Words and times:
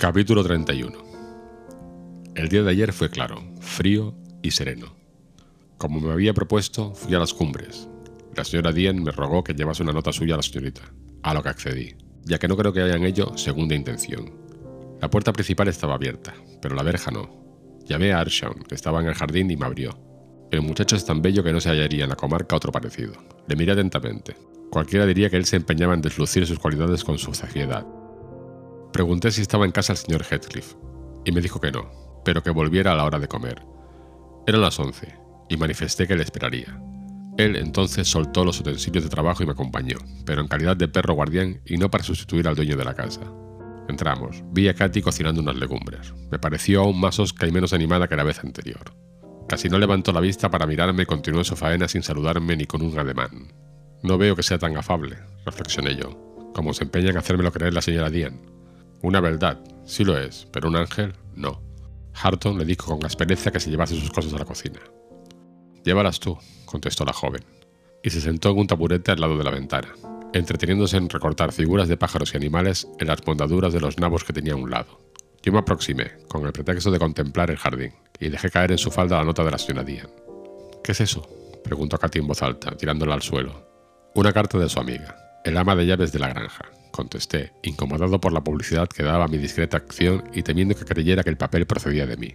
Capítulo 0.00 0.42
31 0.42 0.96
El 2.34 2.48
día 2.48 2.62
de 2.62 2.70
ayer 2.70 2.90
fue 2.90 3.10
claro, 3.10 3.42
frío 3.60 4.14
y 4.40 4.52
sereno. 4.52 4.96
Como 5.76 6.00
me 6.00 6.10
había 6.10 6.32
propuesto, 6.32 6.94
fui 6.94 7.14
a 7.14 7.18
las 7.18 7.34
cumbres. 7.34 7.86
La 8.34 8.44
señora 8.44 8.72
Dien 8.72 9.02
me 9.02 9.10
rogó 9.10 9.44
que 9.44 9.52
llevase 9.52 9.82
una 9.82 9.92
nota 9.92 10.10
suya 10.10 10.32
a 10.32 10.36
la 10.38 10.42
señorita, 10.42 10.80
a 11.22 11.34
lo 11.34 11.42
que 11.42 11.50
accedí, 11.50 11.96
ya 12.22 12.38
que 12.38 12.48
no 12.48 12.56
creo 12.56 12.72
que 12.72 12.80
hayan 12.80 13.04
ello 13.04 13.36
segunda 13.36 13.74
intención. 13.74 14.32
La 15.02 15.10
puerta 15.10 15.34
principal 15.34 15.68
estaba 15.68 15.96
abierta, 15.96 16.32
pero 16.62 16.74
la 16.74 16.82
verja 16.82 17.10
no. 17.10 17.28
Llamé 17.84 18.14
a 18.14 18.20
Arshawn, 18.20 18.62
que 18.66 18.76
estaba 18.76 19.02
en 19.02 19.08
el 19.08 19.14
jardín, 19.14 19.50
y 19.50 19.58
me 19.58 19.66
abrió. 19.66 20.00
El 20.50 20.62
muchacho 20.62 20.96
es 20.96 21.04
tan 21.04 21.20
bello 21.20 21.44
que 21.44 21.52
no 21.52 21.60
se 21.60 21.68
hallaría 21.68 22.04
en 22.04 22.10
la 22.10 22.16
comarca 22.16 22.56
otro 22.56 22.72
parecido. 22.72 23.12
Le 23.46 23.54
miré 23.54 23.72
atentamente. 23.72 24.34
Cualquiera 24.70 25.04
diría 25.04 25.28
que 25.28 25.36
él 25.36 25.44
se 25.44 25.56
empeñaba 25.56 25.92
en 25.92 26.00
deslucir 26.00 26.46
sus 26.46 26.58
cualidades 26.58 27.04
con 27.04 27.18
su 27.18 27.34
saciedad. 27.34 27.86
Pregunté 28.92 29.30
si 29.30 29.42
estaba 29.42 29.64
en 29.64 29.72
casa 29.72 29.92
el 29.92 29.98
señor 29.98 30.24
Heathcliff, 30.24 30.74
y 31.24 31.32
me 31.32 31.40
dijo 31.40 31.60
que 31.60 31.70
no, 31.70 31.90
pero 32.24 32.42
que 32.42 32.50
volviera 32.50 32.92
a 32.92 32.96
la 32.96 33.04
hora 33.04 33.18
de 33.18 33.28
comer. 33.28 33.62
Eran 34.46 34.62
las 34.62 34.78
once, 34.80 35.14
y 35.48 35.56
manifesté 35.56 36.06
que 36.06 36.16
le 36.16 36.22
esperaría. 36.22 36.80
Él 37.36 37.56
entonces 37.56 38.08
soltó 38.08 38.44
los 38.44 38.60
utensilios 38.60 39.04
de 39.04 39.10
trabajo 39.10 39.42
y 39.42 39.46
me 39.46 39.52
acompañó, 39.52 39.98
pero 40.26 40.40
en 40.40 40.48
calidad 40.48 40.76
de 40.76 40.88
perro 40.88 41.14
guardián 41.14 41.60
y 41.64 41.76
no 41.76 41.90
para 41.90 42.04
sustituir 42.04 42.48
al 42.48 42.56
dueño 42.56 42.76
de 42.76 42.84
la 42.84 42.94
casa. 42.94 43.22
Entramos. 43.88 44.42
Vi 44.52 44.68
a 44.68 44.74
Katy 44.74 45.02
cocinando 45.02 45.40
unas 45.40 45.56
legumbres. 45.56 46.14
Me 46.30 46.38
pareció 46.38 46.82
aún 46.82 47.00
más 47.00 47.18
osca 47.18 47.46
y 47.46 47.52
menos 47.52 47.72
animada 47.72 48.08
que 48.08 48.16
la 48.16 48.24
vez 48.24 48.38
anterior. 48.40 48.94
Casi 49.48 49.68
no 49.68 49.78
levantó 49.78 50.12
la 50.12 50.20
vista 50.20 50.50
para 50.50 50.66
mirarme 50.66 51.02
y 51.02 51.06
continuó 51.06 51.42
su 51.42 51.56
faena 51.56 51.88
sin 51.88 52.02
saludarme 52.02 52.56
ni 52.56 52.66
con 52.66 52.82
un 52.82 52.96
ademán. 52.98 53.52
No 54.02 54.16
veo 54.16 54.36
que 54.36 54.42
sea 54.42 54.58
tan 54.58 54.76
afable, 54.76 55.16
reflexioné 55.44 55.96
yo, 55.96 56.52
como 56.54 56.72
se 56.72 56.84
empeña 56.84 57.10
en 57.10 57.16
hacérmelo 57.16 57.50
creer 57.52 57.74
la 57.74 57.82
señora 57.82 58.10
Dian. 58.10 58.59
Una 59.02 59.20
verdad, 59.20 59.58
sí 59.84 60.04
lo 60.04 60.18
es, 60.18 60.46
pero 60.52 60.68
un 60.68 60.76
ángel, 60.76 61.14
no. 61.34 61.60
Harton 62.14 62.58
le 62.58 62.64
dijo 62.64 62.94
con 62.94 63.04
aspereza 63.04 63.50
que 63.50 63.60
se 63.60 63.70
llevase 63.70 63.98
sus 63.98 64.10
cosas 64.10 64.34
a 64.34 64.38
la 64.38 64.44
cocina. 64.44 64.80
Llévalas 65.84 66.20
tú, 66.20 66.36
contestó 66.66 67.04
la 67.04 67.14
joven, 67.14 67.42
y 68.02 68.10
se 68.10 68.20
sentó 68.20 68.50
en 68.50 68.58
un 68.58 68.66
taburete 68.66 69.12
al 69.12 69.20
lado 69.20 69.38
de 69.38 69.44
la 69.44 69.50
ventana, 69.50 69.88
entreteniéndose 70.34 70.98
en 70.98 71.08
recortar 71.08 71.52
figuras 71.52 71.88
de 71.88 71.96
pájaros 71.96 72.34
y 72.34 72.36
animales 72.36 72.88
en 72.98 73.06
las 73.06 73.26
mondaduras 73.26 73.72
de 73.72 73.80
los 73.80 73.98
nabos 73.98 74.24
que 74.24 74.34
tenía 74.34 74.52
a 74.52 74.56
un 74.56 74.70
lado. 74.70 75.00
Yo 75.42 75.52
me 75.52 75.60
aproximé, 75.60 76.12
con 76.28 76.44
el 76.44 76.52
pretexto 76.52 76.90
de 76.90 76.98
contemplar 76.98 77.50
el 77.50 77.56
jardín, 77.56 77.94
y 78.18 78.28
dejé 78.28 78.50
caer 78.50 78.72
en 78.72 78.78
su 78.78 78.90
falda 78.90 79.16
la 79.16 79.24
nota 79.24 79.42
de 79.42 79.50
la 79.50 79.58
señora 79.58 79.84
Dian. 79.84 80.10
¿Qué 80.84 80.92
es 80.92 81.00
eso? 81.00 81.26
preguntó 81.64 81.98
Katy 81.98 82.18
en 82.18 82.26
voz 82.26 82.42
alta, 82.42 82.76
tirándola 82.76 83.14
al 83.14 83.22
suelo. 83.22 83.66
Una 84.14 84.32
carta 84.32 84.58
de 84.58 84.68
su 84.68 84.78
amiga, 84.78 85.16
el 85.44 85.56
ama 85.56 85.74
de 85.74 85.86
llaves 85.86 86.12
de 86.12 86.18
la 86.18 86.28
granja, 86.28 86.70
contesté, 87.00 87.54
incomodado 87.62 88.20
por 88.20 88.30
la 88.30 88.44
publicidad 88.44 88.86
que 88.86 89.02
daba 89.02 89.26
mi 89.26 89.38
discreta 89.38 89.78
acción 89.78 90.22
y 90.34 90.42
temiendo 90.42 90.74
que 90.74 90.84
creyera 90.84 91.22
que 91.22 91.30
el 91.30 91.38
papel 91.38 91.66
procedía 91.66 92.06
de 92.06 92.18
mí. 92.18 92.34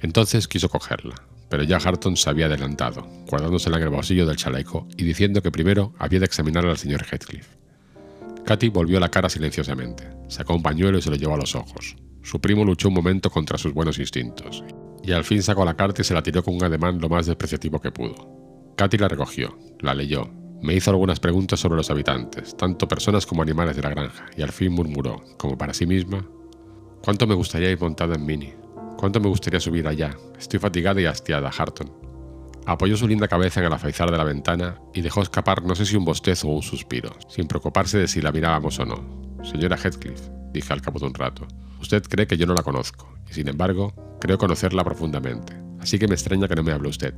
Entonces 0.00 0.48
quiso 0.48 0.68
cogerla, 0.68 1.14
pero 1.48 1.62
ya 1.62 1.76
Harton 1.76 2.16
se 2.16 2.28
había 2.28 2.46
adelantado, 2.46 3.06
guardándosela 3.28 3.76
en 3.76 3.84
el 3.84 3.90
bolsillo 3.90 4.26
del 4.26 4.36
chaleco 4.36 4.88
y 4.96 5.04
diciendo 5.04 5.42
que 5.42 5.52
primero 5.52 5.94
había 6.00 6.18
de 6.18 6.26
examinar 6.26 6.66
al 6.66 6.76
señor 6.76 7.04
Heathcliff. 7.04 7.46
Katy 8.44 8.68
volvió 8.68 8.98
la 8.98 9.12
cara 9.12 9.28
silenciosamente, 9.28 10.08
sacó 10.26 10.56
un 10.56 10.62
pañuelo 10.62 10.98
y 10.98 11.02
se 11.02 11.10
lo 11.10 11.16
llevó 11.16 11.34
a 11.34 11.38
los 11.38 11.54
ojos. 11.54 11.94
Su 12.22 12.40
primo 12.40 12.64
luchó 12.64 12.88
un 12.88 12.94
momento 12.94 13.30
contra 13.30 13.58
sus 13.58 13.72
buenos 13.72 14.00
instintos, 14.00 14.64
y 15.04 15.12
al 15.12 15.22
fin 15.22 15.40
sacó 15.40 15.64
la 15.64 15.76
carta 15.76 16.02
y 16.02 16.04
se 16.04 16.14
la 16.14 16.22
tiró 16.22 16.42
con 16.42 16.56
un 16.56 16.64
ademán 16.64 17.00
lo 17.00 17.08
más 17.08 17.26
despreciativo 17.26 17.80
que 17.80 17.92
pudo. 17.92 18.74
Katy 18.76 18.98
la 18.98 19.06
recogió, 19.06 19.56
la 19.80 19.94
leyó, 19.94 20.28
me 20.62 20.74
hizo 20.74 20.90
algunas 20.90 21.20
preguntas 21.20 21.60
sobre 21.60 21.76
los 21.76 21.90
habitantes, 21.90 22.56
tanto 22.56 22.88
personas 22.88 23.26
como 23.26 23.42
animales 23.42 23.76
de 23.76 23.82
la 23.82 23.90
granja, 23.90 24.26
y 24.36 24.42
al 24.42 24.52
fin 24.52 24.72
murmuró, 24.72 25.22
como 25.36 25.58
para 25.58 25.74
sí 25.74 25.86
misma, 25.86 26.26
¿Cuánto 27.04 27.26
me 27.26 27.34
gustaría 27.34 27.70
ir 27.70 27.78
montada 27.78 28.14
en 28.14 28.24
Mini? 28.24 28.54
¿Cuánto 28.96 29.20
me 29.20 29.28
gustaría 29.28 29.60
subir 29.60 29.86
allá? 29.86 30.16
Estoy 30.38 30.58
fatigada 30.58 31.02
y 31.02 31.04
hastiada, 31.04 31.50
Harton. 31.50 31.92
Apoyó 32.64 32.96
su 32.96 33.06
linda 33.06 33.28
cabeza 33.28 33.60
en 33.60 33.66
el 33.66 33.74
afaizar 33.74 34.10
de 34.10 34.16
la 34.16 34.24
ventana 34.24 34.80
y 34.94 35.02
dejó 35.02 35.20
escapar 35.20 35.62
no 35.64 35.74
sé 35.74 35.84
si 35.84 35.96
un 35.96 36.06
bostezo 36.06 36.48
o 36.48 36.54
un 36.54 36.62
suspiro, 36.62 37.10
sin 37.28 37.46
preocuparse 37.46 37.98
de 37.98 38.08
si 38.08 38.22
la 38.22 38.32
mirábamos 38.32 38.78
o 38.78 38.86
no. 38.86 39.04
Señora 39.44 39.76
Heathcliff, 39.76 40.30
dije 40.50 40.72
al 40.72 40.80
cabo 40.80 40.98
de 40.98 41.04
un 41.04 41.12
rato, 41.12 41.46
usted 41.78 42.02
cree 42.04 42.26
que 42.26 42.38
yo 42.38 42.46
no 42.46 42.54
la 42.54 42.62
conozco, 42.62 43.14
y 43.28 43.34
sin 43.34 43.48
embargo, 43.48 43.92
creo 44.18 44.38
conocerla 44.38 44.82
profundamente, 44.82 45.52
así 45.80 45.98
que 45.98 46.08
me 46.08 46.14
extraña 46.14 46.48
que 46.48 46.56
no 46.56 46.62
me 46.62 46.72
hable 46.72 46.88
usted. 46.88 47.12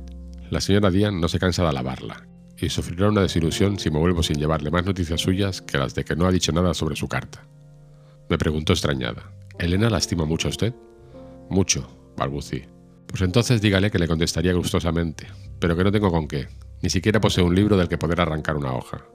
La 0.51 0.59
señora 0.59 0.91
Dian 0.91 1.21
no 1.21 1.29
se 1.29 1.39
cansa 1.39 1.63
de 1.63 1.69
alabarla, 1.69 2.27
y 2.59 2.69
sufrirá 2.69 3.09
una 3.09 3.21
desilusión 3.21 3.77
si 3.77 3.89
me 3.89 3.99
vuelvo 3.99 4.23
sin 4.23 4.37
llevarle 4.37 4.71
más 4.71 4.85
noticias 4.85 5.21
suyas 5.21 5.61
que 5.61 5.77
las 5.77 5.93
de 5.93 6.03
que 6.03 6.15
no 6.15 6.25
ha 6.25 6.31
dicho 6.31 6.51
nada 6.51 6.73
sobre 6.73 6.95
su 6.95 7.07
carta. 7.07 7.45
Me 8.29 8.37
preguntó 8.37 8.73
extrañada. 8.73 9.31
¿Elena 9.59 9.89
lastima 9.89 10.25
mucho 10.25 10.47
a 10.47 10.51
usted? 10.51 10.73
Mucho, 11.49 11.87
balbucí. 12.17 12.63
Pues 13.07 13.21
entonces 13.21 13.61
dígale 13.61 13.89
que 13.89 13.99
le 13.99 14.07
contestaría 14.07 14.53
gustosamente, 14.53 15.27
pero 15.59 15.75
que 15.75 15.83
no 15.83 15.91
tengo 15.91 16.11
con 16.11 16.27
qué. 16.27 16.47
Ni 16.81 16.89
siquiera 16.89 17.21
posee 17.21 17.43
un 17.43 17.55
libro 17.55 17.77
del 17.77 17.87
que 17.87 17.97
poder 17.97 18.21
arrancar 18.21 18.57
una 18.57 18.73
hoja. 18.73 19.05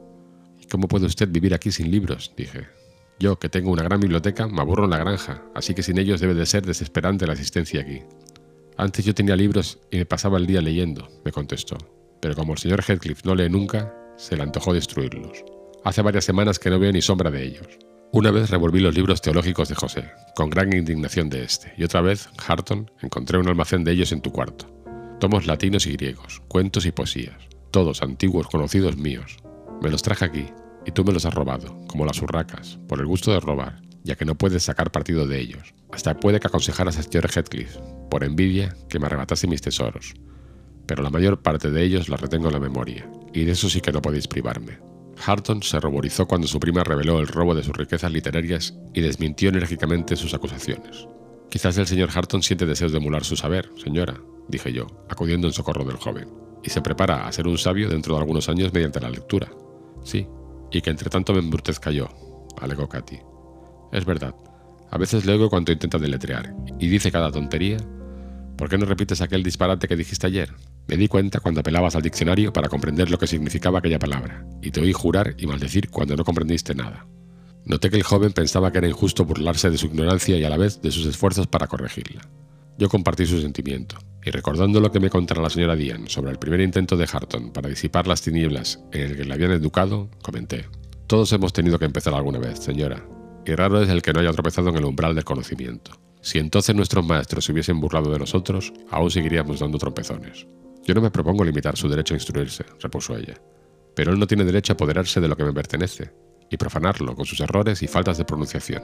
¿Y 0.60 0.66
cómo 0.66 0.88
puede 0.88 1.06
usted 1.06 1.28
vivir 1.28 1.54
aquí 1.54 1.70
sin 1.70 1.90
libros? 1.90 2.32
dije. 2.36 2.68
Yo, 3.18 3.38
que 3.38 3.48
tengo 3.48 3.70
una 3.70 3.82
gran 3.82 4.00
biblioteca, 4.00 4.48
me 4.48 4.60
aburro 4.60 4.84
en 4.84 4.90
la 4.90 4.98
granja, 4.98 5.42
así 5.54 5.74
que 5.74 5.82
sin 5.82 5.98
ellos 5.98 6.20
debe 6.20 6.34
de 6.34 6.46
ser 6.46 6.64
desesperante 6.64 7.26
la 7.26 7.34
existencia 7.34 7.82
aquí. 7.82 8.00
Antes 8.76 9.04
yo 9.04 9.14
tenía 9.14 9.36
libros 9.36 9.78
y 9.90 9.98
me 9.98 10.06
pasaba 10.06 10.38
el 10.38 10.46
día 10.46 10.60
leyendo, 10.60 11.08
me 11.24 11.30
contestó 11.30 11.76
pero 12.22 12.36
como 12.36 12.52
el 12.52 12.58
señor 12.58 12.84
Heathcliff 12.86 13.24
no 13.24 13.34
lee 13.34 13.50
nunca, 13.50 13.92
se 14.16 14.36
le 14.36 14.44
antojó 14.44 14.72
destruirlos. 14.72 15.44
Hace 15.84 16.02
varias 16.02 16.24
semanas 16.24 16.60
que 16.60 16.70
no 16.70 16.78
veo 16.78 16.92
ni 16.92 17.02
sombra 17.02 17.32
de 17.32 17.42
ellos. 17.44 17.66
Una 18.12 18.30
vez 18.30 18.48
revolví 18.48 18.78
los 18.78 18.94
libros 18.94 19.20
teológicos 19.20 19.68
de 19.68 19.74
José, 19.74 20.08
con 20.36 20.48
gran 20.48 20.72
indignación 20.72 21.28
de 21.28 21.42
este, 21.42 21.74
y 21.76 21.82
otra 21.82 22.00
vez, 22.00 22.28
Harton, 22.46 22.88
encontré 23.00 23.38
un 23.38 23.48
almacén 23.48 23.82
de 23.82 23.90
ellos 23.90 24.12
en 24.12 24.20
tu 24.20 24.30
cuarto. 24.30 24.66
Tomos 25.18 25.48
latinos 25.48 25.84
y 25.86 25.94
griegos, 25.94 26.40
cuentos 26.46 26.86
y 26.86 26.92
poesías, 26.92 27.34
todos 27.72 28.02
antiguos 28.02 28.46
conocidos 28.46 28.96
míos. 28.96 29.38
Me 29.82 29.90
los 29.90 30.02
traje 30.02 30.24
aquí, 30.24 30.46
y 30.86 30.92
tú 30.92 31.04
me 31.04 31.12
los 31.12 31.26
has 31.26 31.34
robado, 31.34 31.76
como 31.88 32.06
las 32.06 32.22
urracas, 32.22 32.78
por 32.86 33.00
el 33.00 33.06
gusto 33.06 33.32
de 33.32 33.40
robar, 33.40 33.82
ya 34.04 34.14
que 34.14 34.24
no 34.24 34.36
puedes 34.36 34.62
sacar 34.62 34.92
partido 34.92 35.26
de 35.26 35.40
ellos. 35.40 35.74
Hasta 35.90 36.14
puede 36.14 36.38
que 36.38 36.46
aconsejaras 36.46 36.98
a 36.98 37.02
señor 37.02 37.28
Heathcliff, 37.28 37.78
por 38.10 38.22
envidia, 38.22 38.76
que 38.88 39.00
me 39.00 39.06
arrebatase 39.06 39.48
mis 39.48 39.62
tesoros, 39.62 40.14
pero 40.86 41.02
la 41.02 41.10
mayor 41.10 41.42
parte 41.42 41.70
de 41.70 41.82
ellos 41.82 42.08
la 42.08 42.16
retengo 42.16 42.48
en 42.48 42.54
la 42.54 42.60
memoria, 42.60 43.10
y 43.32 43.44
de 43.44 43.52
eso 43.52 43.68
sí 43.68 43.80
que 43.80 43.92
no 43.92 44.02
podéis 44.02 44.28
privarme. 44.28 44.78
Harton 45.24 45.62
se 45.62 45.78
ruborizó 45.78 46.26
cuando 46.26 46.46
su 46.46 46.58
prima 46.58 46.82
reveló 46.82 47.20
el 47.20 47.28
robo 47.28 47.54
de 47.54 47.62
sus 47.62 47.76
riquezas 47.76 48.12
literarias 48.12 48.74
y 48.92 49.00
desmintió 49.00 49.50
enérgicamente 49.50 50.16
sus 50.16 50.34
acusaciones. 50.34 51.06
Quizás 51.50 51.76
el 51.78 51.86
señor 51.86 52.10
Harton 52.12 52.42
siente 52.42 52.66
deseos 52.66 52.92
de 52.92 52.98
emular 52.98 53.24
su 53.24 53.36
saber, 53.36 53.70
señora, 53.76 54.20
dije 54.48 54.72
yo, 54.72 54.86
acudiendo 55.08 55.46
en 55.46 55.52
socorro 55.52 55.84
del 55.84 55.96
joven, 55.96 56.28
y 56.62 56.70
se 56.70 56.80
prepara 56.80 57.26
a 57.26 57.32
ser 57.32 57.46
un 57.46 57.58
sabio 57.58 57.88
dentro 57.88 58.14
de 58.14 58.20
algunos 58.20 58.48
años 58.48 58.72
mediante 58.72 59.00
la 59.00 59.10
lectura. 59.10 59.48
Sí, 60.02 60.26
y 60.70 60.80
que 60.80 60.90
entre 60.90 61.10
tanto 61.10 61.32
me 61.32 61.40
embrutezca 61.40 61.90
yo, 61.90 62.08
alegó 62.60 62.88
Katy. 62.88 63.18
Es 63.92 64.04
verdad, 64.04 64.34
a 64.90 64.98
veces 64.98 65.24
le 65.24 65.32
oigo 65.32 65.50
cuando 65.50 65.72
intenta 65.72 65.98
deletrear, 65.98 66.54
y 66.78 66.88
dice 66.88 67.12
cada 67.12 67.30
tontería. 67.30 67.78
¿Por 68.56 68.68
qué 68.68 68.78
no 68.78 68.86
repites 68.86 69.20
aquel 69.20 69.42
disparate 69.42 69.88
que 69.88 69.96
dijiste 69.96 70.26
ayer? 70.26 70.54
Me 70.92 70.98
di 70.98 71.08
cuenta 71.08 71.40
cuando 71.40 71.60
apelabas 71.60 71.96
al 71.96 72.02
diccionario 72.02 72.52
para 72.52 72.68
comprender 72.68 73.10
lo 73.10 73.16
que 73.18 73.26
significaba 73.26 73.78
aquella 73.78 73.98
palabra, 73.98 74.44
y 74.60 74.70
te 74.72 74.82
oí 74.82 74.92
jurar 74.92 75.34
y 75.38 75.46
maldecir 75.46 75.88
cuando 75.88 76.14
no 76.16 76.22
comprendiste 76.22 76.74
nada. 76.74 77.06
Noté 77.64 77.88
que 77.88 77.96
el 77.96 78.02
joven 78.02 78.34
pensaba 78.34 78.70
que 78.70 78.76
era 78.76 78.88
injusto 78.88 79.24
burlarse 79.24 79.70
de 79.70 79.78
su 79.78 79.86
ignorancia 79.86 80.36
y 80.36 80.44
a 80.44 80.50
la 80.50 80.58
vez 80.58 80.82
de 80.82 80.90
sus 80.90 81.06
esfuerzos 81.06 81.46
para 81.46 81.66
corregirla. 81.66 82.28
Yo 82.76 82.90
compartí 82.90 83.24
su 83.24 83.40
sentimiento, 83.40 83.96
y 84.22 84.30
recordando 84.32 84.80
lo 84.80 84.92
que 84.92 85.00
me 85.00 85.08
contara 85.08 85.40
la 85.40 85.48
señora 85.48 85.76
Dian 85.76 86.10
sobre 86.10 86.30
el 86.30 86.38
primer 86.38 86.60
intento 86.60 86.98
de 86.98 87.08
Harton 87.10 87.54
para 87.54 87.70
disipar 87.70 88.06
las 88.06 88.20
tinieblas 88.20 88.84
en 88.92 89.12
el 89.12 89.16
que 89.16 89.24
le 89.24 89.32
habían 89.32 89.52
educado, 89.52 90.10
comenté. 90.20 90.66
Todos 91.06 91.32
hemos 91.32 91.54
tenido 91.54 91.78
que 91.78 91.86
empezar 91.86 92.12
alguna 92.12 92.38
vez, 92.38 92.58
señora, 92.58 93.02
y 93.46 93.54
raro 93.54 93.80
es 93.80 93.88
el 93.88 94.02
que 94.02 94.12
no 94.12 94.20
haya 94.20 94.32
tropezado 94.32 94.68
en 94.68 94.76
el 94.76 94.84
umbral 94.84 95.14
del 95.14 95.24
conocimiento. 95.24 95.92
Si 96.20 96.38
entonces 96.38 96.76
nuestros 96.76 97.06
maestros 97.06 97.46
se 97.46 97.52
hubiesen 97.52 97.80
burlado 97.80 98.12
de 98.12 98.18
nosotros, 98.18 98.74
aún 98.90 99.10
seguiríamos 99.10 99.60
dando 99.60 99.78
tropezones. 99.78 100.46
Yo 100.84 100.94
no 100.94 101.00
me 101.00 101.10
propongo 101.10 101.44
limitar 101.44 101.76
su 101.76 101.88
derecho 101.88 102.14
a 102.14 102.16
instruirse, 102.16 102.64
repuso 102.80 103.16
ella, 103.16 103.34
pero 103.94 104.12
él 104.12 104.18
no 104.18 104.26
tiene 104.26 104.44
derecho 104.44 104.72
a 104.72 104.74
apoderarse 104.74 105.20
de 105.20 105.28
lo 105.28 105.36
que 105.36 105.44
me 105.44 105.52
pertenece 105.52 106.12
y 106.50 106.56
profanarlo 106.56 107.14
con 107.14 107.24
sus 107.24 107.40
errores 107.40 107.82
y 107.82 107.88
faltas 107.88 108.18
de 108.18 108.24
pronunciación. 108.24 108.82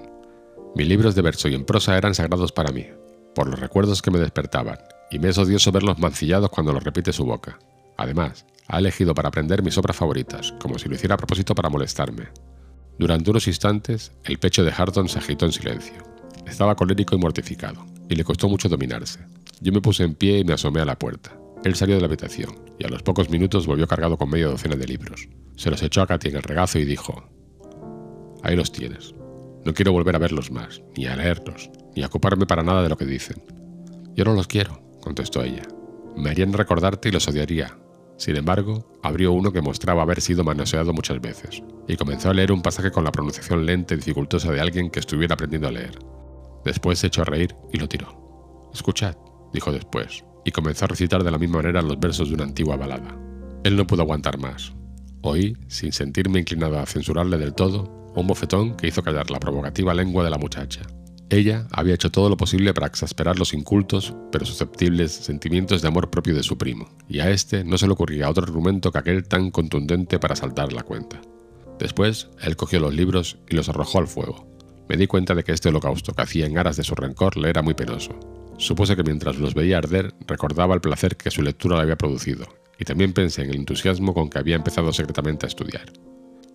Mis 0.75 0.87
libros 0.87 1.15
de 1.15 1.23
verso 1.23 1.49
y 1.49 1.55
en 1.55 1.65
prosa 1.65 1.97
eran 1.97 2.15
sagrados 2.15 2.53
para 2.53 2.73
mí, 2.73 2.87
por 3.35 3.49
los 3.49 3.59
recuerdos 3.59 4.01
que 4.01 4.11
me 4.11 4.19
despertaban, 4.19 4.79
y 5.11 5.19
me 5.19 5.29
es 5.29 5.39
odioso 5.39 5.73
verlos 5.73 5.99
mancillados 5.99 6.51
cuando 6.51 6.73
los 6.73 6.83
repite 6.83 7.13
su 7.13 7.25
boca. 7.25 7.59
Además, 7.97 8.47
ha 8.69 8.79
elegido 8.79 9.15
para 9.15 9.29
aprender 9.29 9.63
mis 9.63 9.77
obras 9.79 9.97
favoritas, 9.97 10.55
como 10.61 10.79
si 10.79 10.89
lo 10.89 10.95
hiciera 10.95 11.15
a 11.15 11.19
propósito 11.19 11.55
para 11.55 11.69
molestarme. 11.69 12.29
Durante 12.99 13.31
unos 13.31 13.47
instantes, 13.47 14.13
el 14.25 14.39
pecho 14.39 14.65
de 14.65 14.73
Harton 14.77 15.09
se 15.09 15.19
agitó 15.19 15.47
en 15.47 15.53
silencio. 15.53 15.97
Estaba 16.47 16.75
colérico 16.75 17.15
y 17.15 17.19
mortificado, 17.19 17.85
y 18.09 18.15
le 18.15 18.25
costó 18.25 18.49
mucho 18.49 18.69
dominarse. 18.69 19.21
Yo 19.61 19.73
me 19.73 19.81
puse 19.81 20.05
en 20.05 20.15
pie 20.15 20.39
y 20.39 20.45
me 20.45 20.55
asomé 20.55 20.81
a 20.81 20.85
la 20.85 20.99
puerta. 20.99 21.38
Él 21.65 21.75
salió 21.75 21.97
de 21.97 22.01
la 22.01 22.07
habitación 22.07 22.55
y 22.79 22.85
a 22.85 22.89
los 22.89 23.03
pocos 23.03 23.31
minutos 23.31 23.67
volvió 23.67 23.87
cargado 23.87 24.17
con 24.17 24.31
media 24.31 24.47
docena 24.47 24.77
de 24.77 24.87
libros. 24.87 25.29
Se 25.57 25.71
los 25.71 25.83
echó 25.83 26.03
a 26.03 26.07
Katy 26.07 26.29
en 26.29 26.37
el 26.37 26.43
regazo 26.43 26.79
y 26.79 26.85
dijo, 26.85 27.29
Ahí 28.43 28.55
los 28.55 28.71
tienes. 28.71 29.15
No 29.65 29.75
quiero 29.75 29.93
volver 29.93 30.15
a 30.15 30.21
verlos 30.21 30.51
más, 30.51 30.83
ni 30.97 31.07
a 31.07 31.17
leerlos, 31.17 31.71
ni 31.97 32.03
a 32.03 32.07
ocuparme 32.07 32.47
para 32.47 32.63
nada 32.63 32.83
de 32.83 32.89
lo 32.89 32.97
que 32.97 33.05
dicen. 33.05 33.43
Yo 34.15 34.25
no 34.25 34.35
los 34.35 34.47
quiero, 34.47 34.81
contestó 35.01 35.43
ella. 35.43 35.63
Me 36.17 36.31
harían 36.31 36.53
recordarte 36.53 37.09
y 37.09 37.13
los 37.13 37.27
odiaría. 37.29 37.77
Sin 38.17 38.37
embargo, 38.37 38.99
abrió 39.03 39.33
uno 39.33 39.53
que 39.53 39.63
mostraba 39.63 40.03
haber 40.03 40.21
sido 40.21 40.45
manoseado 40.45 40.93
muchas 40.93 41.21
veces, 41.21 41.63
y 41.87 41.97
comenzó 41.97 42.31
a 42.31 42.35
leer 42.35 42.51
un 42.53 42.63
pasaje 42.63 42.91
con 42.91 43.05
la 43.05 43.13
pronunciación 43.13 43.67
lenta 43.67 43.95
y 43.95 43.99
dificultosa 43.99 44.51
de 44.51 44.61
alguien 44.61 44.91
que 44.91 45.01
estuviera 45.01 45.35
aprendiendo 45.35 45.69
a 45.69 45.73
leer. 45.73 45.99
Después 46.65 46.99
se 46.99 47.09
echó 47.09 47.23
a 47.23 47.27
reír 47.27 47.55
y 47.73 47.79
lo 47.79 47.89
tiró. 47.89 48.71
Escuchad, 48.73 49.17
dijo 49.53 49.73
después, 49.73 50.25
y 50.49 50.53
comenzó 50.53 50.87
a 50.87 50.89
recitar 50.89 51.23
de 51.23 51.31
la 51.31 51.39
misma 51.39 51.59
manera 51.59 51.83
los 51.83 52.01
versos 52.01 52.29
de 52.29 52.35
una 52.35 52.45
antigua 52.45 52.77
balada. 52.77 53.17
Él 53.65 53.77
no 53.77 53.87
pudo 53.87 54.03
aguantar 54.03 54.39
más. 54.39 54.73
Oí, 55.23 55.57
sin 55.69 55.93
sentirme 55.93 56.41
inclinado 56.41 56.79
a 56.79 56.87
censurarle 56.87 57.39
del 57.39 57.55
todo, 57.55 58.13
un 58.15 58.27
bofetón 58.27 58.77
que 58.77 58.89
hizo 58.89 59.03
callar 59.03 59.31
la 59.31 59.41
provocativa 59.41 59.95
lengua 59.95 60.25
de 60.25 60.31
la 60.31 60.39
muchacha. 60.39 60.83
Ella 61.31 61.67
había 61.71 61.95
hecho 61.95 62.11
todo 62.11 62.31
lo 62.31 62.39
posible 62.39 62.73
para 62.73 62.87
exasperar 62.87 63.39
los 63.39 63.53
incultos, 63.53 64.15
pero 64.33 64.47
susceptibles 64.47 65.13
sentimientos 65.13 65.83
de 65.83 65.89
amor 65.89 66.09
propio 66.09 66.35
de 66.35 66.43
su 66.43 66.57
primo, 66.57 66.89
y 67.07 67.21
a 67.21 67.31
este 67.31 67.65
no 67.65 67.77
se 67.77 67.87
le 67.87 67.93
ocurría 67.93 68.31
otro 68.31 68.45
argumento 68.45 68.91
que 68.91 68.99
aquel 68.99 69.29
tan 69.29 69.51
contundente 69.51 70.19
para 70.19 70.37
saltar 70.37 70.73
la 70.73 70.85
cuenta. 70.85 71.21
Después, 71.79 72.31
él 72.41 72.57
cogió 72.57 72.81
los 72.81 72.95
libros 72.95 73.39
y 73.49 73.57
los 73.57 73.69
arrojó 73.69 73.99
al 73.99 74.09
fuego. 74.09 74.47
Me 74.89 74.97
di 74.97 75.07
cuenta 75.07 75.35
de 75.35 75.45
que 75.45 75.53
este 75.53 75.69
holocausto 75.69 76.15
que 76.15 76.23
hacía 76.23 76.47
en 76.47 76.57
aras 76.57 76.79
de 76.79 76.85
su 76.85 76.95
rencor 76.95 77.37
le 77.37 77.51
era 77.51 77.61
muy 77.61 77.75
penoso. 77.75 78.38
Supuse 78.59 78.97
que 78.97 79.05
mientras 79.05 79.37
los 79.37 79.55
veía 79.55 79.79
arder, 79.79 80.13
recordaba 80.27 80.75
el 80.75 80.81
placer 80.81 81.17
que 81.17 81.31
su 81.31 81.43
lectura 81.43 81.77
le 81.77 81.83
había 81.83 81.97
producido, 81.97 82.47
y 82.77 82.85
también 82.85 83.13
pensé 83.13 83.43
en 83.43 83.51
el 83.51 83.57
entusiasmo 83.57 84.13
con 84.13 84.29
que 84.29 84.39
había 84.39 84.57
empezado 84.57 84.93
secretamente 84.93 85.47
a 85.47 85.49
estudiar. 85.49 85.93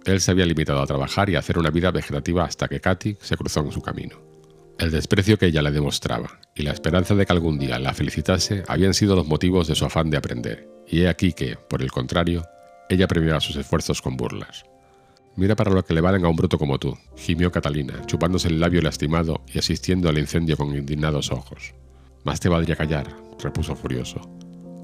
Él 0.05 0.19
se 0.19 0.31
había 0.31 0.45
limitado 0.45 0.81
a 0.81 0.85
trabajar 0.85 1.29
y 1.29 1.38
a 1.38 1.39
hacer 1.39 1.57
una 1.57 1.69
vida 1.69 1.91
vegetativa 1.91 2.44
hasta 2.44 2.67
que 2.67 2.81
Katy 2.81 3.17
se 3.21 3.38
cruzó 3.38 3.61
en 3.61 3.71
su 3.71 3.81
camino. 3.81 4.17
El 4.77 4.91
desprecio 4.91 5.38
que 5.38 5.45
ella 5.45 5.61
le 5.61 5.71
demostraba 5.71 6.41
y 6.53 6.63
la 6.63 6.71
esperanza 6.71 7.15
de 7.15 7.25
que 7.25 7.31
algún 7.31 7.57
día 7.57 7.79
la 7.79 7.94
felicitase 7.94 8.63
habían 8.67 8.94
sido 8.94 9.15
los 9.15 9.27
motivos 9.27 9.67
de 9.69 9.75
su 9.75 9.85
afán 9.85 10.09
de 10.09 10.17
aprender, 10.17 10.67
y 10.85 11.01
he 11.01 11.07
aquí 11.07 11.31
que, 11.31 11.55
por 11.55 11.81
el 11.81 11.91
contrario, 11.91 12.44
ella 12.89 13.07
premiaba 13.07 13.39
sus 13.39 13.55
esfuerzos 13.55 14.01
con 14.01 14.17
burlas. 14.17 14.65
Mira 15.38 15.55
para 15.55 15.71
lo 15.71 15.85
que 15.85 15.94
le 15.94 16.01
valen 16.01 16.25
a 16.25 16.27
un 16.27 16.35
bruto 16.35 16.57
como 16.57 16.79
tú, 16.79 16.97
gimió 17.15 17.50
Catalina, 17.50 18.05
chupándose 18.05 18.50
el 18.50 18.59
labio 18.59 18.81
lastimado 18.81 19.41
y 19.51 19.59
asistiendo 19.59 20.09
al 20.09 20.17
incendio 20.17 20.57
con 20.57 20.75
indignados 20.75 21.31
ojos. 21.31 21.73
Más 22.23 22.39
te 22.39 22.49
valdría 22.49 22.75
callar, 22.75 23.07
repuso 23.39 23.75
furioso, 23.75 24.21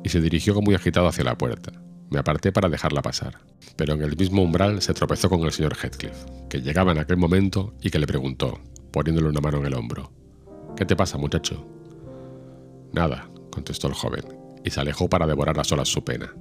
y 0.04 0.10
se 0.10 0.20
dirigió 0.20 0.60
muy 0.62 0.76
agitado 0.76 1.08
hacia 1.08 1.24
la 1.24 1.38
puerta. 1.38 1.72
Me 2.10 2.20
aparté 2.20 2.52
para 2.52 2.70
dejarla 2.70 3.02
pasar, 3.02 3.40
pero 3.76 3.94
en 3.94 4.02
el 4.02 4.18
mismo 4.18 4.42
umbral 4.42 4.82
se 4.82 4.94
tropezó 4.94 5.30
con 5.30 5.42
el 5.42 5.52
señor 5.52 5.76
Heathcliff, 5.76 6.26
que 6.50 6.62
llegaba 6.62 6.92
en 6.92 6.98
aquel 6.98 7.18
momento 7.18 7.74
y 7.82 7.92
que 7.92 8.00
le 8.00 8.08
preguntó, 8.08 8.60
poniéndole 8.92 9.30
una 9.30 9.42
mano 9.42 9.60
en 9.60 9.68
el 9.68 9.76
hombro. 9.76 10.12
¿Qué 10.76 10.86
te 10.86 10.96
pasa, 10.96 11.18
muchacho? 11.18 11.66
Nada, 12.92 13.30
contestó 13.52 13.88
el 13.88 13.94
joven, 13.94 14.26
y 14.64 14.70
se 14.72 14.82
alejó 14.82 15.08
para 15.08 15.28
devorar 15.28 15.60
a 15.60 15.64
solas 15.64 15.88
su 15.88 16.04
pena. 16.04 16.34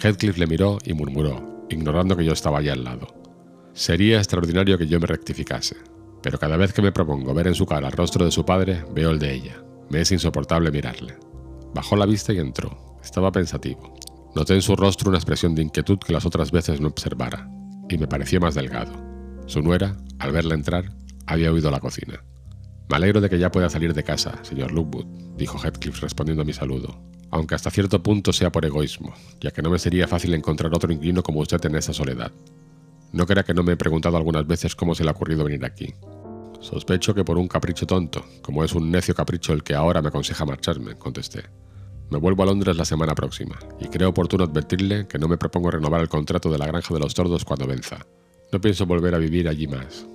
Heathcliff 0.00 0.38
le 0.38 0.46
miró 0.46 0.78
y 0.84 0.94
murmuró, 0.94 1.66
ignorando 1.68 2.16
que 2.16 2.24
yo 2.24 2.32
estaba 2.32 2.58
allí 2.58 2.68
al 2.68 2.84
lado. 2.84 3.08
Sería 3.74 4.18
extraordinario 4.18 4.78
que 4.78 4.86
yo 4.86 4.98
me 5.00 5.06
rectificase, 5.06 5.76
pero 6.22 6.38
cada 6.38 6.56
vez 6.56 6.72
que 6.72 6.82
me 6.82 6.92
propongo 6.92 7.34
ver 7.34 7.48
en 7.48 7.54
su 7.54 7.66
cara 7.66 7.88
el 7.88 7.92
rostro 7.92 8.24
de 8.24 8.30
su 8.30 8.44
padre, 8.44 8.84
veo 8.92 9.10
el 9.10 9.18
de 9.18 9.34
ella. 9.34 9.62
Me 9.90 10.00
es 10.00 10.12
insoportable 10.12 10.70
mirarle. 10.70 11.16
Bajó 11.74 11.96
la 11.96 12.06
vista 12.06 12.32
y 12.32 12.38
entró. 12.38 12.98
Estaba 13.02 13.32
pensativo. 13.32 13.94
Noté 14.34 14.54
en 14.54 14.62
su 14.62 14.76
rostro 14.76 15.08
una 15.08 15.18
expresión 15.18 15.54
de 15.54 15.62
inquietud 15.62 15.98
que 15.98 16.12
las 16.12 16.26
otras 16.26 16.50
veces 16.50 16.80
no 16.80 16.88
observara, 16.88 17.50
y 17.88 17.96
me 17.96 18.06
pareció 18.06 18.40
más 18.40 18.54
delgado. 18.54 18.92
Su 19.46 19.62
nuera, 19.62 19.96
al 20.18 20.32
verla 20.32 20.54
entrar, 20.54 20.92
había 21.26 21.50
oído 21.50 21.70
la 21.70 21.80
cocina. 21.80 22.22
Me 22.88 22.96
alegro 22.96 23.20
de 23.20 23.28
que 23.28 23.38
ya 23.38 23.50
pueda 23.50 23.68
salir 23.68 23.94
de 23.94 24.04
casa, 24.04 24.38
señor 24.42 24.72
Lookwood, 24.72 25.06
dijo 25.36 25.58
Heathcliff 25.58 26.00
respondiendo 26.00 26.42
a 26.42 26.44
mi 26.44 26.52
saludo, 26.52 27.02
aunque 27.30 27.54
hasta 27.54 27.70
cierto 27.70 28.02
punto 28.02 28.32
sea 28.32 28.52
por 28.52 28.64
egoísmo, 28.64 29.14
ya 29.40 29.50
que 29.50 29.62
no 29.62 29.70
me 29.70 29.78
sería 29.78 30.06
fácil 30.06 30.34
encontrar 30.34 30.74
otro 30.74 30.92
inquilino 30.92 31.22
como 31.22 31.40
usted 31.40 31.64
en 31.66 31.76
esa 31.76 31.92
soledad. 31.92 32.32
No 33.12 33.26
crea 33.26 33.42
que 33.42 33.54
no 33.54 33.62
me 33.62 33.72
he 33.72 33.76
preguntado 33.76 34.16
algunas 34.16 34.46
veces 34.46 34.74
cómo 34.74 34.94
se 34.94 35.02
le 35.02 35.10
ha 35.10 35.12
ocurrido 35.12 35.44
venir 35.44 35.64
aquí. 35.64 35.94
Sospecho 36.60 37.14
que 37.14 37.24
por 37.24 37.38
un 37.38 37.48
capricho 37.48 37.86
tonto, 37.86 38.24
como 38.42 38.64
es 38.64 38.74
un 38.74 38.90
necio 38.90 39.14
capricho 39.14 39.52
el 39.52 39.62
que 39.62 39.74
ahora 39.74 40.02
me 40.02 40.08
aconseja 40.08 40.44
marcharme, 40.44 40.96
contesté. 40.96 41.44
Me 42.10 42.18
vuelvo 42.18 42.42
a 42.42 42.46
Londres 42.46 42.76
la 42.76 42.84
semana 42.84 43.14
próxima, 43.14 43.58
y 43.78 43.88
creo 43.88 44.08
oportuno 44.08 44.44
advertirle 44.44 45.06
que 45.06 45.18
no 45.18 45.28
me 45.28 45.38
propongo 45.38 45.70
renovar 45.70 46.00
el 46.00 46.08
contrato 46.08 46.50
de 46.50 46.58
la 46.58 46.66
granja 46.66 46.92
de 46.92 47.00
los 47.00 47.14
tordos 47.14 47.44
cuando 47.44 47.66
venza. 47.66 48.06
No 48.50 48.60
pienso 48.60 48.86
volver 48.86 49.14
a 49.14 49.18
vivir 49.18 49.48
allí 49.48 49.66
más. 49.66 50.06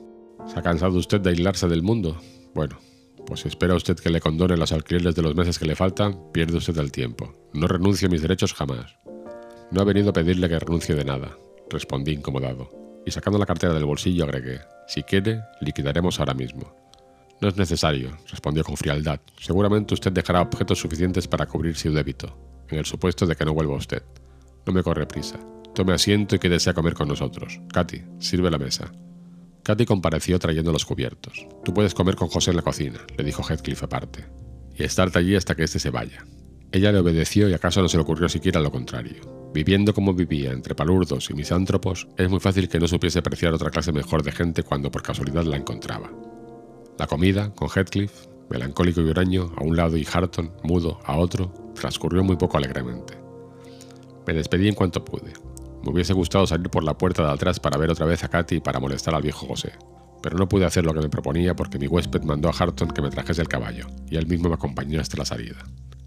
¿Se 0.48 0.60
ha 0.60 0.64
cansado 0.64 0.98
usted 0.98 1.22
de 1.22 1.30
aislarse 1.30 1.68
del 1.68 1.84
mundo? 1.84 2.20
Bueno, 2.54 2.78
pues 3.26 3.46
espera 3.46 3.76
usted 3.76 3.96
que 3.96 4.10
le 4.10 4.20
condone 4.20 4.58
los 4.58 4.72
alquileres 4.72 5.16
de 5.16 5.22
los 5.22 5.36
meses 5.36 5.60
que 5.60 5.66
le 5.66 5.76
faltan, 5.76 6.32
pierde 6.34 6.58
usted 6.58 6.78
el 6.78 6.92
tiempo. 6.92 7.34
No 7.54 7.68
renuncie 7.68 8.08
a 8.08 8.12
mis 8.12 8.22
derechos 8.22 8.54
jamás. 8.54 8.98
No 9.72 9.82
ha 9.82 9.86
venido 9.86 10.10
a 10.10 10.14
pedirle 10.14 10.50
que 10.50 10.60
renuncie 10.60 10.96
de 10.96 11.06
nada, 11.06 11.38
respondí 11.70 12.12
incomodado, 12.12 12.83
y 13.06 13.12
sacando 13.12 13.40
la 13.40 13.46
cartera 13.46 13.74
del 13.74 13.86
bolsillo 13.86 14.24
agregué, 14.24 14.62
si 14.88 15.04
quiere, 15.04 15.42
liquidaremos 15.62 16.20
ahora 16.20 16.34
mismo. 16.34 16.76
No 17.42 17.50
es 17.50 17.58
necesario, 17.58 18.18
respondió 18.30 18.64
con 18.64 18.78
frialdad. 18.78 19.20
Seguramente 19.40 19.94
usted 19.94 20.12
dejará 20.12 20.42
objetos 20.42 20.80
suficientes 20.80 21.28
para 21.28 21.46
cubrir 21.46 21.76
su 21.76 21.92
débito, 21.92 22.38
en 22.70 22.80
el 22.80 22.86
supuesto 22.86 23.26
de 23.26 23.36
que 23.36 23.46
no 23.46 23.54
vuelva 23.54 23.76
usted. 23.76 24.04
No 24.66 24.72
me 24.72 24.84
corre 24.84 25.06
prisa. 25.06 25.40
Tome 25.76 25.94
asiento 25.94 26.36
y 26.36 26.40
quédese 26.40 26.70
a 26.70 26.74
comer 26.74 26.94
con 26.94 27.08
nosotros. 27.08 27.60
Katy, 27.74 28.04
sirve 28.20 28.50
la 28.50 28.58
mesa. 28.58 28.92
Katy 29.64 29.86
compareció 29.86 30.40
trayendo 30.40 30.72
los 30.72 30.86
cubiertos. 30.86 31.48
Tú 31.66 31.74
puedes 31.74 31.94
comer 31.94 32.16
con 32.16 32.30
José 32.30 32.52
en 32.52 32.58
la 32.58 32.62
cocina, 32.62 33.00
le 33.18 33.24
dijo 33.24 33.44
Heathcliff 33.44 33.84
aparte, 33.84 34.26
y 34.78 34.84
estarte 34.84 35.20
allí 35.20 35.36
hasta 35.36 35.56
que 35.56 35.64
éste 35.64 35.80
se 35.80 35.90
vaya. 35.90 36.24
Ella 36.72 36.92
le 36.92 37.00
obedeció 37.00 37.50
y 37.50 37.54
acaso 37.54 37.82
no 37.82 37.90
se 37.90 37.98
le 37.98 38.04
ocurrió 38.04 38.30
siquiera 38.30 38.62
lo 38.62 38.72
contrario. 38.72 39.43
Viviendo 39.54 39.94
como 39.94 40.16
vivía 40.16 40.52
entre 40.52 40.74
palurdos 40.74 41.30
y 41.30 41.36
misántropos, 41.36 42.08
es 42.18 42.28
muy 42.28 42.40
fácil 42.40 42.68
que 42.68 42.80
no 42.80 42.88
supiese 42.88 43.20
apreciar 43.20 43.54
otra 43.54 43.70
clase 43.70 43.92
mejor 43.92 44.24
de 44.24 44.32
gente 44.32 44.64
cuando 44.64 44.90
por 44.90 45.04
casualidad 45.04 45.44
la 45.44 45.58
encontraba. 45.58 46.10
La 46.98 47.06
comida, 47.06 47.54
con 47.54 47.70
Heathcliff, 47.70 48.26
melancólico 48.50 49.02
y 49.02 49.10
huraño, 49.10 49.52
a 49.56 49.64
un 49.64 49.76
lado 49.76 49.96
y 49.96 50.08
Harton, 50.12 50.52
mudo, 50.64 51.00
a 51.06 51.18
otro, 51.18 51.54
transcurrió 51.76 52.24
muy 52.24 52.36
poco 52.36 52.58
alegremente. 52.58 53.14
Me 54.26 54.34
despedí 54.34 54.68
en 54.68 54.74
cuanto 54.74 55.06
pude. 55.06 55.34
Me 55.84 55.92
hubiese 55.92 56.14
gustado 56.14 56.48
salir 56.48 56.70
por 56.70 56.84
la 56.84 56.98
puerta 56.98 57.24
de 57.24 57.32
atrás 57.32 57.60
para 57.60 57.78
ver 57.78 57.92
otra 57.92 58.08
vez 58.08 58.24
a 58.24 58.30
Katy 58.30 58.56
y 58.56 58.60
para 58.60 58.80
molestar 58.80 59.14
al 59.14 59.22
viejo 59.22 59.46
José, 59.46 59.74
pero 60.24 60.36
no 60.36 60.50
pude 60.50 60.66
hacer 60.66 60.84
lo 60.84 60.96
que 60.96 61.02
me 61.02 61.10
proponía 61.10 61.56
porque 61.56 61.78
mi 61.78 61.86
huésped 61.86 62.24
mandó 62.24 62.50
a 62.50 62.54
Harton 62.58 62.90
que 62.90 63.04
me 63.04 63.12
trajese 63.12 63.42
el 63.42 63.50
caballo, 63.50 63.86
y 64.10 64.16
él 64.16 64.26
mismo 64.26 64.50
me 64.50 64.56
acompañó 64.56 65.00
hasta 65.00 65.18
la 65.18 65.26
salida. 65.26 65.58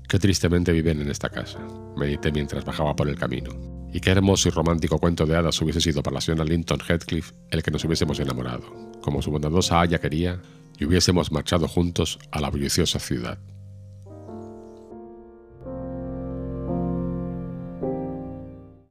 Qué 0.09 0.19
tristemente 0.21 0.73
viven 0.73 1.01
en 1.01 1.11
esta 1.11 1.29
casa, 1.29 1.59
medité 1.97 2.31
mientras 2.31 2.65
bajaba 2.65 2.95
por 2.95 3.09
el 3.09 3.17
camino. 3.17 3.51
Y 3.93 4.01
qué 4.01 4.11
hermoso 4.11 4.49
y 4.49 4.53
romántico 4.53 4.99
cuento 4.99 5.27
de 5.27 5.37
hadas 5.37 5.61
hubiese 5.63 5.81
sido 5.81 6.03
para 6.03 6.15
la 6.15 6.21
señora 6.21 6.45
Linton 6.45 6.81
Heathcliff 6.81 7.33
el 7.51 7.63
que 7.63 7.71
nos 7.71 7.85
hubiésemos 7.85 8.21
enamorado, 8.21 8.65
como 9.01 9.21
su 9.21 9.31
bondadosa 9.31 9.81
haya 9.81 9.99
quería, 9.99 10.41
y 10.79 10.85
hubiésemos 10.85 11.33
marchado 11.33 11.67
juntos 11.67 12.19
a 12.31 12.41
la 12.41 12.51
bulliciosa 12.51 12.99
ciudad. 12.99 13.39